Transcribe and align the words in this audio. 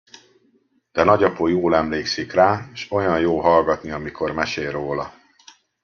De 0.91 1.03
nagyapó 1.03 1.47
jól 1.47 1.75
emlékszik 1.75 2.33
rá, 2.33 2.69
s 2.73 2.91
olyan 2.91 3.19
jó 3.19 3.39
hallgatni, 3.41 3.91
amikor 3.91 4.31
mesél 4.31 4.71
róla! 4.71 5.13